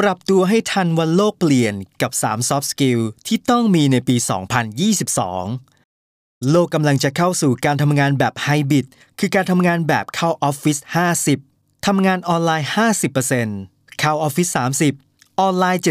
[0.00, 4.16] ปรับตัวให้ทันวันโลกเปลี่ยนกับ 3 soft skill ที่ต้องมีในปี
[5.72, 8.86] 2022 โลกกำลังจะเข้าสู่การทำงานแบบไฮบริด
[9.18, 10.78] คือการทำงานแบบเข้าออฟฟิศ
[11.32, 12.68] 50 ทำงานออนไลน์
[13.32, 14.48] 50%เข้าออฟฟิศ
[14.94, 15.82] 30 ออนไลน์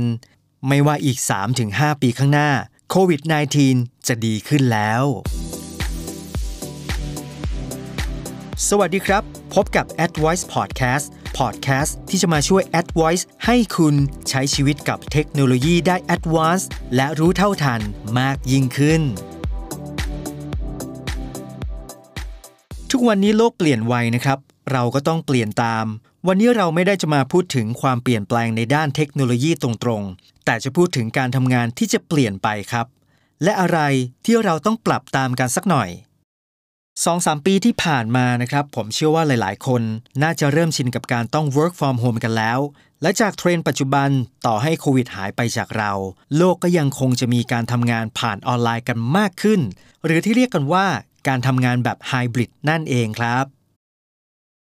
[0.00, 1.18] 70%ไม่ว่าอีก
[1.60, 2.50] 3-5 ปีข้างหน้า
[2.90, 3.20] โควิด
[3.64, 5.02] -19 จะดีขึ้นแล้ว
[8.68, 9.22] สวัสดีครับ
[9.54, 11.06] พบกับ Advice Podcast
[11.38, 13.94] Podcast ที่จะมาช่วย AdVoice ให้คุณ
[14.28, 16.64] ใช้ชีวิตกับเทคโนโลยีได้ Advance
[16.96, 17.80] และรู้เท่าทัน
[18.18, 19.02] มากยิ่งขึ้น
[22.90, 24.38] ทุกวันนี้โลกเปลี่ยนไวนะครับ
[24.72, 25.84] เราก็ต้องเปลี่ยนตาม
[26.26, 32.86] วันนี้เราไม่ได้จะมาพูดถึงความเปลี่ยนแปลงในด้านเทคโนโลยีตรงๆ แต่จะพูดถึงการทำงานที่จะเปลี่ยนไปครับ
[33.42, 33.78] และอะไร
[34.24, 35.90] ที่เราต้องปรับตามกันสักหน่อย
[37.04, 39.82] สองสามปีที่ผ่านมานะครับ ผมเชื่อว่าหลาย ๆ คน
[40.22, 42.58] น่าจะเริ่มชินกับการต้อง work from home กันแล้ว
[43.02, 44.10] และจากเทรนด์ปัจจุบัน
[44.46, 45.92] ต่อให้โควิดหายไปจากเรา
[46.36, 49.60] โลกก็ยังคงจะมีการทำงานผ่านออนไลน์กันมากขึ้น
[50.04, 50.86] หรือที่เรียกกันว่า
[51.28, 53.44] การทำงานแบบไฮบริดนั่นเองครับ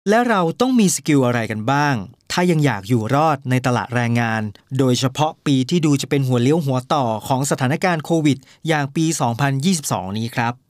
[0.09, 1.95] และเราต้องมี skill อะไรกันบ้าง
[2.33, 4.43] ถ้ายังอยากอยู่รอดในตลาดแรงงาน
[4.79, 9.05] โดยเฉพาะปีที่ดูจะเป็นหัวเลี้ยวหัวต่อของสถานการณ์โควิด อย่างปี
[9.61, 10.64] 2022 นี้ครับ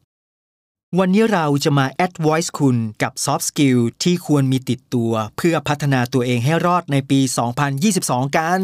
[1.00, 7.20] วันนี้เราจะมา add voice คุณกับ soft skill ที่ควรมีติดตัว เพื่อพัฒนาตัวเองให้รอดในปี
[7.78, 8.62] 2022 กัน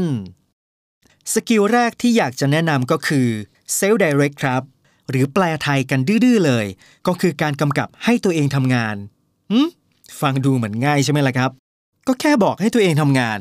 [1.33, 3.29] สกิลแรกที่อยากจะแนะนำก็คือ
[3.79, 4.63] self direct ครับ
[5.11, 6.67] หรือแปลไทยกันดื้อๆเลย
[7.07, 8.97] ก็คือการกำกับให้ตัวเองทำงาน
[9.51, 9.69] หืม
[10.21, 11.51] ฟังดูเหมือนง่ายใช่ไหมล่ะครับ
[12.07, 13.39] ก็แค่บอกให้ตัวเองทำงาน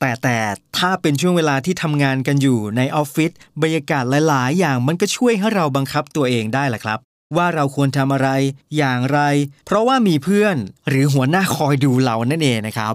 [0.00, 0.38] แต่แต่
[0.78, 3.30] ถ้าเป็นช่วงเวลาที่ทำงานกันอยู่ในออฟฟิศ
[3.62, 7.00] บรรยากาศหลาย ๆ อย่างมันก็ช่วยให้เราบังคับตัวเองได้แหละครับ
[7.36, 8.28] ว่าเราควรทำอะไร
[8.76, 9.20] อย่างไร
[9.66, 10.56] เพราะว่ามีเพื่อน
[10.88, 12.94] หรือหัวหน้าคอยดูเรานั่นเองนะครับ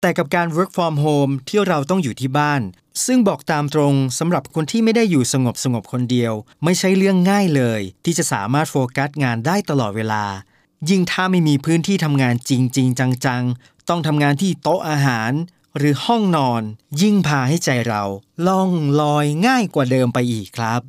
[0.00, 2.62] แต่กับการ work from home ที่เราต้องอยู่ที่บ้าน
[3.06, 6.32] ซึ่งบอกตามตรงสำหรับคนที่ไม่ได้อยู่สงบสงบคนเดียว
[6.64, 10.24] ไม่ใช่เรื่องง่ายเลย ที่จะสามารถโฟกัสงานได้ตลอดเวลา
[10.90, 15.32] ยิ่งถ้าไม่มีพื้นที่ทำงานจริง ๆ จังๆ ต้องทำงานที่โต๊ะอาหาร
[15.76, 16.62] หรือห้องนอน
[17.02, 18.02] ยิ่งพาให้ใจเรา
[18.46, 18.70] ล่อง
[19.00, 20.80] ลอยง่ายกว่าเดิมไปอีกครับ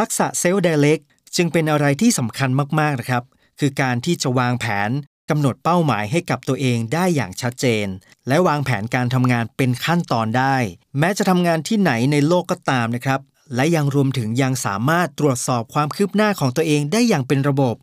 [0.00, 1.00] ทักษะเซลล์เดเล็ก
[1.36, 3.24] จึงเป็นอะไรที่สำคัญมากๆนะครับ
[3.60, 4.90] คือการที่จะวางแผน
[5.30, 7.86] กำหนดเป้าหมายให้กับตัวเองได้อย่างชัดเจน
[8.28, 10.56] และวางแผนการทำงานเป็นขั้นตอนได้
[10.98, 13.20] แม้จะทำงานที่ไหนในโลกก็ตามนะครับ
[13.54, 17.74] และยังรวมถึงยังสามารถตรวจสอบความคืบหน้าของตัวเองได้อย่างเป็นระบบ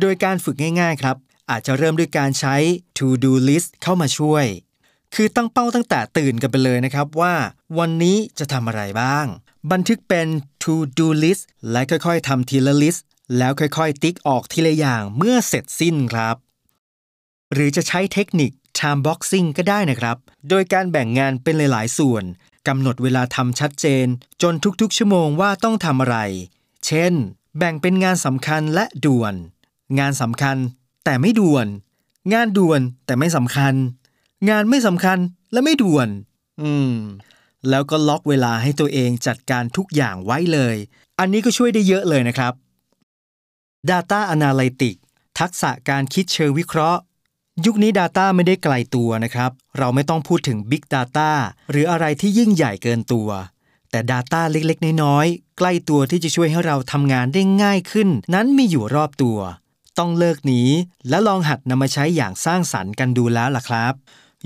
[0.00, 1.16] โดยการฝึกง่าย ๆ ครับ
[1.50, 2.56] อาจจะเริ่มด้วยการใช้
[2.98, 4.44] to do list เข้ามาช่วย
[5.14, 7.34] คือตั้งเป้าตั้งแต่ตื่นกันไปเลยนะครับว่า
[7.78, 9.26] วันนี้จะทำอะไรบ้าง
[9.72, 10.28] บันทึกเป็น
[10.62, 13.00] to do list และค่อยๆทำทีละ list
[13.38, 16.36] แล้วค่อยๆ ติ๊กออกทีละอย่างเมื่อเสร็จสิ้นครับ
[17.52, 20.16] หรือจะใช้เทคนิค time boxing ก็ได้นะครับ
[20.48, 22.24] โดยการแบ่งงานเป็นหลายๆ ส่วน
[22.68, 24.06] กำหนดเวลาทำชัดเจน
[24.42, 26.18] จนทุกๆ ชั่วโมงว่าต้องทำอะไร
[26.86, 27.12] เช่น
[27.58, 29.34] แบ่งเป็นงานสำคัญและด่วน
[29.98, 30.56] งานสำคัญ
[31.04, 31.66] แต่ไม่ด่วน
[32.32, 33.74] งานด่วนแต่ไม่สำคัญ
[34.48, 35.18] งานไม่สำคัญ
[35.52, 36.08] และไม่ด่วน
[36.62, 36.96] อืม
[37.68, 40.76] แล้วก็ล็อกเวลาให้ตัวเองจัดการทุกอย่างไว้เลย
[41.18, 42.52] อันนี้ก็ช่วยได้เยอะเลยนะครับ
[43.90, 45.00] Data Analytics
[45.38, 47.00] ทักษะการคิดเชิงวิเคราะห์
[47.66, 51.30] ยุคนี้ Data ไม่ได้ไกลตัวนะครับ เราไม่ต้องพูดถึง Big Data
[51.70, 53.28] หรืออะไรที่ยิ่งใหญ่เกินตัว
[53.90, 59.38] แต่ Data เล็กๆ น้อยๆ ใกล้ตัวที่จะช่วยให้เราทำงานได้ง่ายขึ้น นั้นมีอยู่รอบตัว
[59.98, 60.62] ต้องเลิกหนี
[61.08, 63.94] และลองหัดนำมาใช้อย่างสร้างสรรค์กันดูแล้วล่ะครับ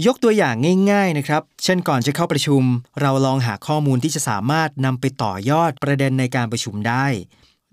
[0.05, 0.55] ยกตัวอย่าง
[0.93, 2.62] ง่ายๆนะครับ เช่นก่อนจะเข้าประชุม
[3.01, 7.07] เราลองหาข้อมูลที่จะสามารถนำไปต่อยอดประเด็นในการประชุมได้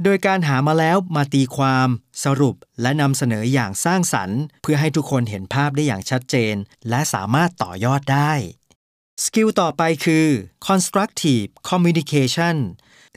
[0.04, 1.88] โดยการหามาแล้วมาตีความ
[2.24, 6.56] สรุปและนำเสนออย่างสร้างสรรค์ เพื่อให้ทุกคนเห็นภาพได้อย่างชัดเจน
[6.90, 8.34] และสามารถต่อยอดได้
[9.24, 10.28] skill ต่อไปคือ
[10.68, 12.56] constructive communication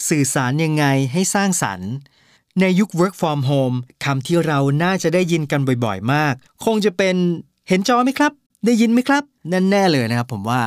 [0.08, 1.90] สื่อสารยังไงให้สร้างสรรค์
[2.60, 6.34] ในยุค work from home คำที่เราน่าจะได้ยินกันบ่อยๆ มาก
[6.64, 7.16] คงจะเป็น
[7.68, 8.32] เห็นจอไหมครับ
[8.66, 10.62] ได้ยินไหมครับแน่ๆเลยนะครับผมว่า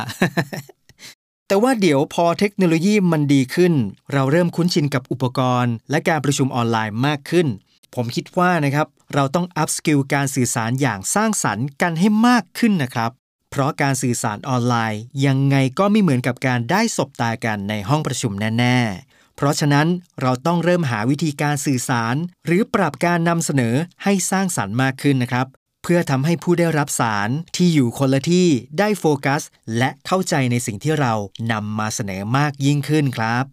[1.48, 3.72] แต่ว่าเดี๋ยวพอเทคโนโลยีมันดีขึ้น
[4.12, 7.46] เราเริ่มคุ้นชินกับอุปกรณ์ และการประชุมออนไลน์มากขึ้น
[7.94, 13.10] ผมคิดว่านะครับ เราต้อง up skill การสื่อสารอย่างสร้างสรรค์กันให้มากขึ้นนะครับ
[13.50, 19.86] เพราะการสื่อสารออนไลน์ ยังไงก็ไม่เหมือนกับการได้สบตากันในห้องประชุมแน่ๆ เพราะฉะนั้น
[20.20, 22.14] เราต้องเริ่มหาวิธีการสื่อสาร
[22.46, 25.46] หรือปรับการนำเสนอให้สร้างสรรค์มากขึ้นนะครับ
[25.82, 28.48] เพื่อทำให้ผู้ได้รับสารที่อยู่คนละที่
[28.78, 29.42] ได้โฟกัส
[29.78, 31.12] และเข้าใจในสิ่งที่เรา
[31.52, 33.44] นำมาเสนอมากยิ่งขึ้นครับ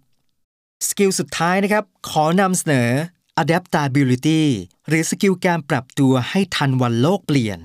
[0.88, 2.90] skill สุดท้ายนะครับ ขอนำเสนอ
[3.42, 4.44] adaptability
[4.88, 7.60] หรือ skill การปรับตัวให้ทันวันโลกเปลี่ยน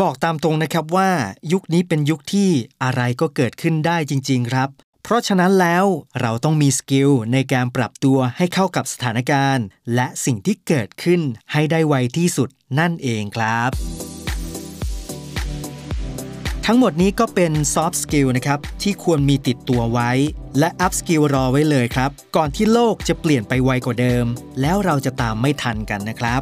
[0.00, 1.10] บอกตามตรงนะครับว่า
[1.52, 2.50] ยุคนี้เป็นยุคที่
[2.82, 4.68] อะไรก็เกิดขึ้นได้จริง ๆ ครับ
[5.06, 5.86] เพราะฉะนั้นแล้ว
[6.20, 11.20] เราต้องมี skill ในการปรับตัวให้เข้ากับสถานการณ์ และสิ่งที่เกิดขึ้น
[11.52, 12.48] ให้ได้ไวที่สุด
[12.78, 13.70] นั่นเองครับ
[16.66, 20.10] ทั้งหมดนี้ก็เป็น soft skill นะครับ ที่ควรมีติดตัวไว้
[20.58, 24.26] และ up skill รอไว้เลยครับ ก่อนที่โลกจะเปลี่ยนไปไวกว่าเดิม
[24.60, 26.40] แล้วเราจะตามไม่ทันกันนะครับ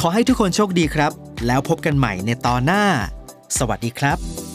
[0.00, 1.12] ขอให้ทุกคนโชคดีครับ
[1.46, 2.84] แล้วพบกันใหม่ในตอนหน้า
[3.58, 4.45] สวัสดีครับ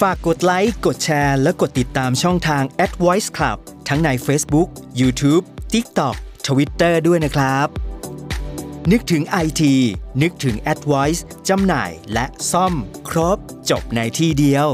[0.00, 3.58] ฝากกดไลค์ กดแชร์ และกดติดตามช่องทาง Ad Voice Club
[3.88, 4.68] ทั้งใน Facebook
[5.00, 6.16] YouTube TikTok
[6.46, 7.68] Twitter ด้วยนะครับ
[8.92, 9.62] นึกถึง IT
[10.22, 12.74] นึกถึง AdVoice จำหน่ายและซ่อม
[13.08, 13.38] ครบ
[13.70, 14.68] จบในที่เดียว